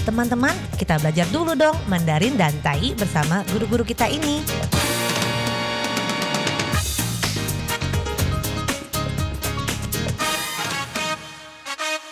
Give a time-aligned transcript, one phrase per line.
[0.00, 4.40] Teman-teman, kita belajar dulu dong Mandarin dan Tai bersama guru-guru kita ini.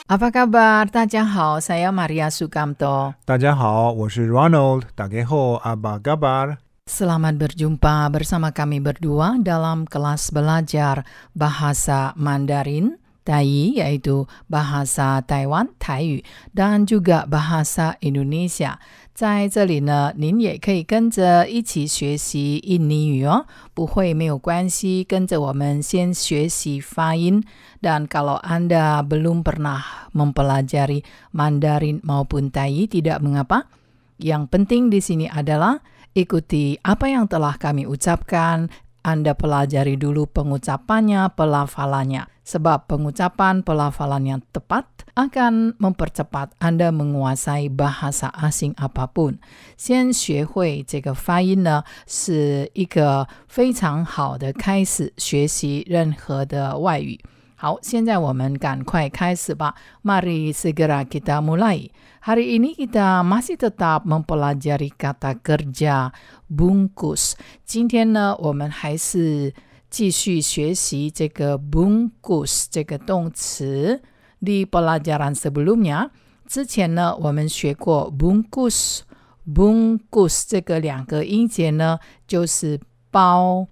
[0.05, 0.89] Apa kabar?
[0.93, 3.17] Tadjahao, saya Maria Sukamto.
[3.25, 4.89] Tadjahao, saya Ronald.
[4.93, 6.61] Tageho, apa kabar?
[6.89, 12.97] Selamat berjumpa bersama kami berdua dalam kelas belajar bahasa Mandarin
[13.28, 16.20] Tai, yaitu bahasa Taiwan, Taiyu,
[16.52, 18.76] dan juga bahasa Indonesia.
[19.16, 27.44] 在这里呢，您也可以跟着一起学习印尼语哦，不会没有关系，跟着我们先学习发音。
[27.80, 33.72] Dan kalau Anda belum pernah mempelajari Mandarin maupun Tai, tidak mengapa.
[34.20, 35.80] Yang penting di sini adalah
[36.12, 38.68] ikuti apa yang telah kami ucapkan.
[39.04, 42.32] Anda pelajari dulu pengucapannya, pelafalannya.
[42.44, 44.84] Sebab pengucapan pelafalan yang tepat
[45.16, 49.40] akan mempercepat Anda menguasai bahasa asing apapun.
[49.78, 57.20] 先学会这个发音呢，是一个非常好的开始学习任何的外语。
[57.58, 59.74] 好，现在我们赶快开始吧。
[60.04, 61.92] Mari segera kita mulai.
[62.24, 66.12] Hari ini kita masih tetap mempelajari kata kerja
[66.52, 67.36] bungkus.
[67.64, 69.54] 今天呢，我们还是
[69.90, 74.02] 继续学习这个 bungkus 这个动词。
[74.42, 76.10] Di pelajaran sebelumnya，
[76.46, 83.68] 之前呢，我们学过 bungkus。bungkus 这个两个音节呢，就是包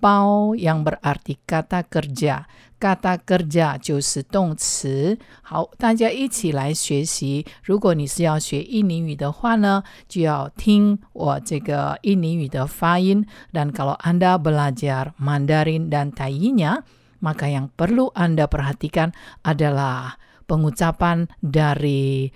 [0.00, 2.44] 包 yang berarti kata kerja。
[2.78, 5.18] kata kerja 就是动词。
[5.42, 7.46] 好，大家一起来学习。
[7.62, 13.26] 如果你是要学印尼语的话呢，就要听我这个印尼语的发音。
[13.52, 16.84] Dan kalau Anda belajar Mandarin dan Tai-nya,
[17.20, 22.28] maka yang perlu Anda perhatikan adalah pengucapan dari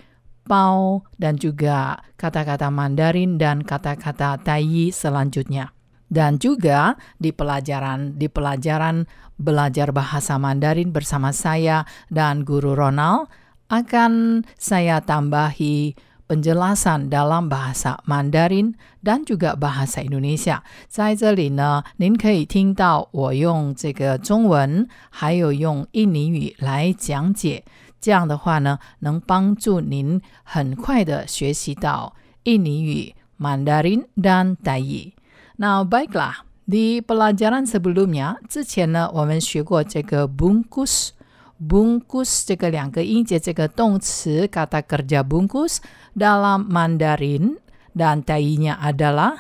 [0.48, 5.76] pau dan juga kata-kata Mandarin dan kata-kata Tai selanjutnya.
[6.12, 9.04] Dan juga di pelajaran di pelajaran
[9.36, 13.28] belajar bahasa Mandarin bersama saya dan guru Ronald
[13.68, 15.92] akan saya tambahi
[16.24, 18.72] penjelasan dalam bahasa Mandarin
[19.04, 20.64] dan juga bahasa Indonesia。
[20.88, 27.64] 在这里呢，您可以听到我用这个中文，还有用印尼语来讲解。
[28.00, 35.12] 这样的话呢，能帮助您很快的学习到印尼语、Mandarin dan Tai。
[35.56, 45.82] 那 baiklah。Di pelajaran sebelumnya，之前呢，我们学过这个 bungkus。bungkus 这个两个音节，这个动词 kata kerja bungkus
[46.14, 47.58] dalam Mandarin
[47.90, 49.34] dan Tai-nya adalah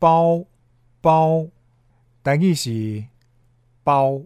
[0.00, 0.46] 包
[1.00, 1.46] 包，
[2.24, 3.04] 单语是
[3.84, 4.22] 包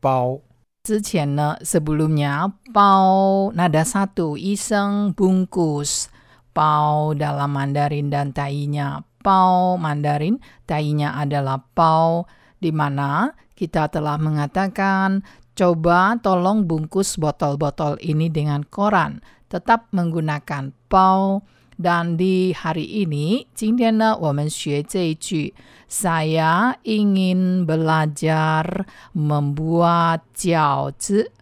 [0.00, 0.40] 包。
[0.82, 6.08] 之前呢sebelumnya 包 nada satu iseng bungkus
[6.56, 12.26] 包 dalam Mandarin dan Tai-nya pau Mandarin, tainya adalah pau,
[12.58, 19.20] di mana kita telah mengatakan coba tolong bungkus botol-botol ini dengan koran.
[19.52, 21.44] Tetap menggunakan pau
[21.76, 25.54] dan di hari ini, 今天呢，我们学这一句
[25.88, 31.32] saya ingin belajar membuat 饺子。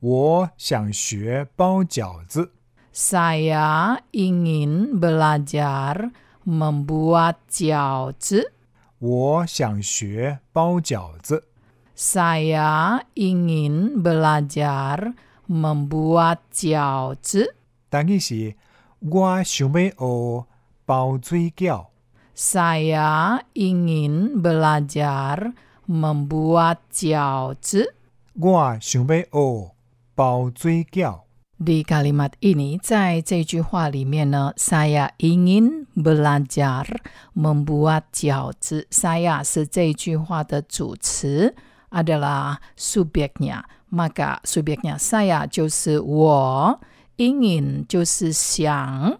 [0.00, 2.52] 我想学包饺子。
[2.92, 6.10] Saya ingin belajar
[6.45, 8.53] membuat 饺子。
[8.99, 11.47] 我想学包饺子。
[11.95, 15.13] Saya ingin belajar
[15.47, 17.55] membuat 饺子。
[17.89, 18.55] 单语是
[18.99, 20.45] 我想要学
[20.85, 21.87] 包水饺。
[22.35, 25.53] Saya ingin belajar
[25.87, 27.93] membuat 饺子。
[28.39, 29.71] 我想要学
[30.15, 31.22] 包水饺。
[31.62, 36.86] Di kalimat ini, 在这句话里面呢，saya ingin belajar
[37.34, 38.86] membuat 饺子。
[38.90, 41.56] saya 是这句话的主词，
[41.90, 46.78] adalah subjeknya。maka subjeknya saya 就是我，
[47.16, 49.18] ingin 就是想，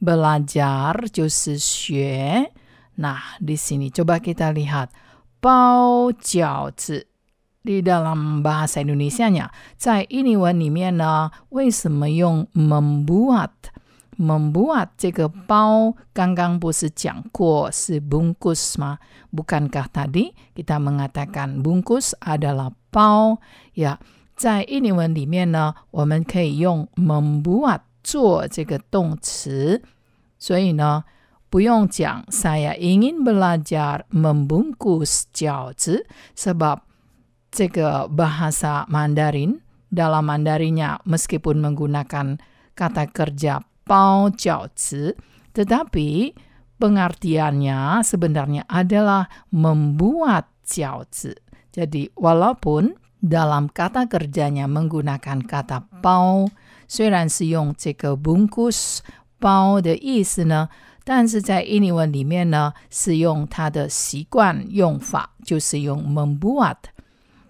[0.00, 2.52] belajar 就是学。
[2.98, 4.88] Nah, di sini coba kita lihat
[5.40, 7.08] 包饺子。
[7.66, 13.50] di dalam bahasa Indonesia-nya，在印尼文里面呢，为什么用 membuat
[14.18, 15.94] membuat 这个包？
[16.12, 18.98] 刚刚不是讲过是 bungkus 吗？
[19.32, 23.38] Bukankah tadi kita mengatakan bungkus adalah 包？
[23.74, 23.98] 呀，
[24.36, 29.82] 在印尼文里面呢，我们可以用 membuat 做这个动词，
[30.38, 31.04] 所以呢。
[31.52, 36.78] 不用讲，saya ingin belajar membungkus 饺子，sebab
[37.50, 39.60] 这个 bahasa Mandarin
[39.92, 42.40] dalam Mandarinnya meskipun menggunakan
[42.72, 45.16] kata kerja 包饺子,
[45.52, 46.32] tetapi
[46.80, 51.36] pengertiannya sebenarnya adalah membuat 饺子.
[51.72, 56.48] Jadi walaupun dalam kata kerjanya menggunakan kata 包，
[56.88, 58.98] 虽然是用这个 bungkus
[59.38, 60.68] 包的意思呢，
[61.04, 66.76] 但是在印尼文里面呢，是用它的习惯用法，就是用 membuat，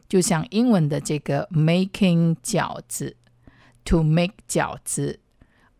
[0.07, 3.15] 就像英文的这个 making 饺子
[3.83, 5.19] ，to make 饺子，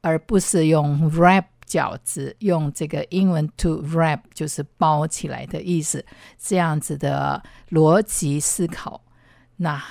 [0.01, 6.06] 而不是用 wrap 饺子，用这个英文 to wrap 就是包起来的意思，
[6.38, 9.01] 这样子的逻辑思考。
[9.57, 9.81] 那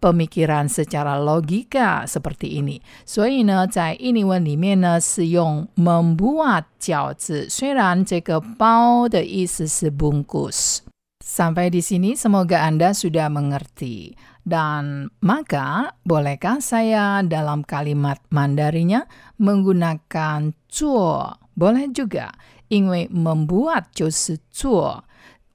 [0.00, 2.82] pemikiran secara logika seperti ini.
[3.06, 10.80] 所以呢，在印尼文里面呢是用 membuat 饺子，虽然这个包的意思是 bungkus。
[11.23, 14.15] Sampai di sini semoga Anda sudah mengerti.
[14.43, 19.05] Dan maka bolehkah saya dalam kalimat Mandarinya
[19.37, 22.33] menggunakan 做 boleh juga.
[22.69, 25.03] 因为 membuat 就是做。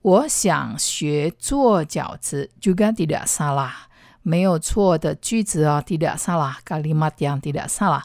[0.03, 3.89] 我想学做饺子 juga tidak salah.
[4.23, 8.05] 没有错的句子哦，tidak salah kalimat yang tidak salah.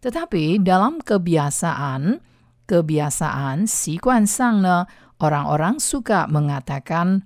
[0.00, 2.18] Tetapi dalam kebiasaan,
[2.66, 4.86] kebiasaan 习惯上呢
[5.18, 7.22] ，orang-orang suka mengatakan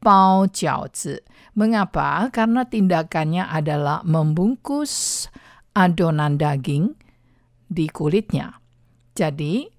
[0.00, 1.24] 包饺子.
[1.56, 2.28] Mengapa?
[2.30, 5.26] Karena tindakannya adalah membungkus
[5.72, 6.94] adonan daging
[7.66, 8.60] di kulitnya.
[9.16, 9.72] Jadi,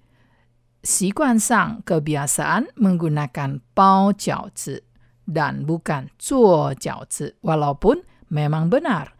[0.82, 4.82] 习惯上 kebiasaan menggunakan 包饺子
[5.26, 9.14] dan bukan 做饺子 walaupun memang benar.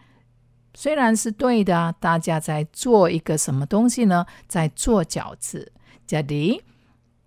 [0.75, 4.27] 虽然是对的，大家在做一个什么东西呢？
[4.47, 5.73] 在做饺子。
[6.07, 6.63] Jadi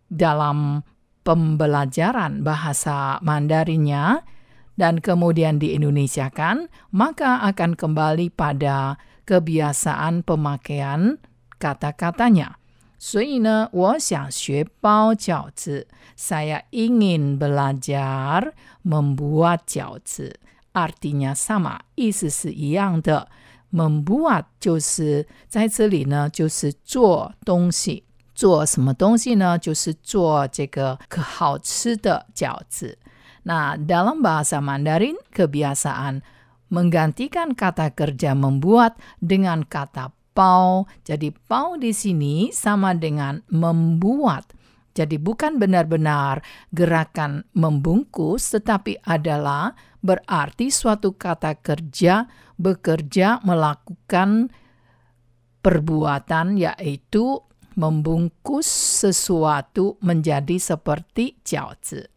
[0.07, 0.83] dalam
[1.25, 4.25] pembelajaran bahasa Mandarinnya
[4.74, 8.98] dan kemudian diindonesiakan, maka akan kembali pada
[9.30, 11.22] kebiasaan pemakaian
[11.62, 12.57] kata-katanya.
[12.98, 15.88] 所以呢，我想学包饺子。
[16.16, 18.54] Saya ingin belajar
[18.86, 20.38] membuat 饺子。
[20.74, 23.28] Artinya sama，意思是一样的。
[23.74, 28.04] Membuat 就是在这里呢，就是做东西。
[28.36, 29.57] 做什么东西呢？
[29.57, 32.98] 就是做这个可好吃的饺子。
[33.44, 36.22] Nah, dalam bahasa Mandarin, kebiasaan
[36.69, 40.88] menggantikan kata kerja membuat dengan kata pau.
[41.04, 44.54] Jadi pau di sini sama dengan membuat.
[44.92, 49.74] Jadi bukan benar-benar gerakan membungkus, tetapi adalah
[50.04, 52.28] berarti suatu kata kerja
[52.60, 54.51] bekerja melakukan
[55.63, 57.39] perbuatan yaitu
[57.75, 62.10] membungkus sesuatu menjadi seperti 饺子。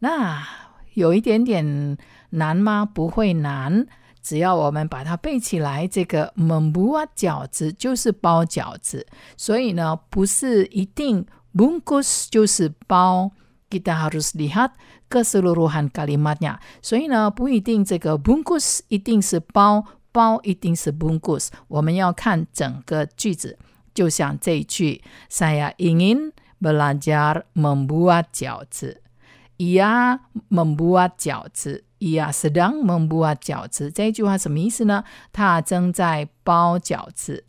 [0.00, 0.46] 那
[0.94, 1.96] 有一点点
[2.30, 2.84] 难吗？
[2.84, 3.86] 不会难。
[4.20, 9.06] 只要我们把它背起来，这个 membuat 饺子就是包饺子，
[9.36, 11.24] 所以呢，不是一定
[11.54, 13.30] bungkus 就是包。
[13.70, 14.70] Kita harus lihat
[15.10, 21.48] keseluruhan kalimatnya，所以呢，不一定这个 bungkus 一定是包，包一定是 bungkus。
[21.68, 23.58] 我们要看整个句子，
[23.94, 29.02] 就像这一句：Saya ingin belajar membuat 饺子。
[29.58, 30.20] Ia
[30.50, 31.84] membuat 饺子。
[31.98, 33.90] ia sedang membuat 饺子。
[33.90, 35.02] 这句话什么意思呢？
[35.32, 37.44] 他正在包饺子。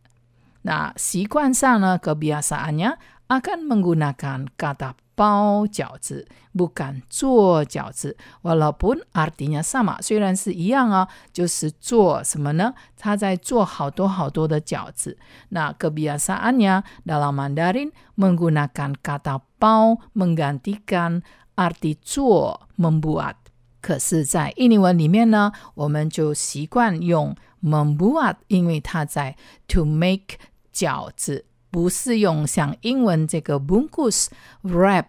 [0.64, 2.98] 那习惯上呢，kebiasaannya
[3.28, 8.16] akan menggunakan kata 包饺子，bukan 做饺子。
[8.42, 12.74] walaupun artinya sama，虽然是一样啊，就是做什么呢？
[12.96, 15.18] 他在做好多好多的饺子。
[15.50, 21.22] 那 kebiasaannya dalam Mandarin menggunakan kata 包 menggantikan
[21.56, 23.36] arti 做 membuat。
[23.82, 29.36] 可是，在印尼文里面呢，我们就习惯用 membuat，因为它在
[29.68, 30.38] to make
[30.74, 34.28] 饺子， 不是用像英文这个 bungkus
[34.64, 35.06] wrap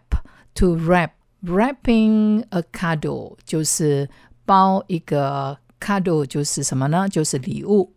[0.54, 1.10] to wrap
[1.44, 4.08] wrapping a card 就是
[4.44, 7.08] 包一个 card 就是什么呢？
[7.08, 7.94] 就是礼物。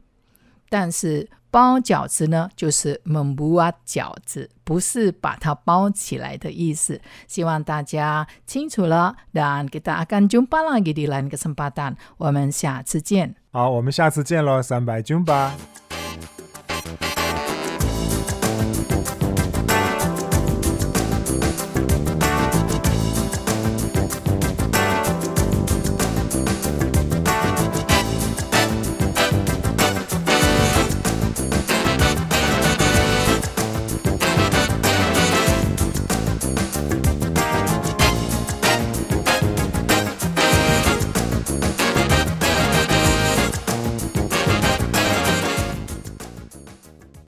[0.69, 7.00] 但是包饺子呢，就是 membuat 饺子，不是把它包起来的意思。
[7.27, 9.15] 希望大家清楚了。
[9.31, 11.98] Dan kita akan jumpa lagi di lain kesempatan。
[12.17, 13.36] 我们下次见。
[13.51, 15.51] 好，我们下次见喽，三百 jumpa。